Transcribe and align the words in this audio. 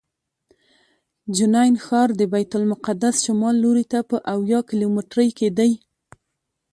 جنین 1.35 1.73
ښار 1.85 2.09
د 2.19 2.21
بیت 2.33 2.51
المقدس 2.59 3.15
شمال 3.25 3.55
لوري 3.63 3.85
ته 3.91 3.99
په 4.09 4.17
اویا 4.33 4.59
کیلومترۍ 4.69 5.29
کې 5.37 5.49
دی. 5.57 5.71